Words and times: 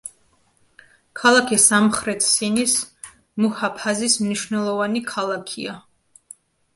ქალაქი 1.19 1.57
სამხრეთ 1.63 2.25
სინის 2.27 2.73
მუჰაფაზის 3.45 4.15
მნიშვნელოვანი 4.23 5.03
ქალაქია. 5.13 5.77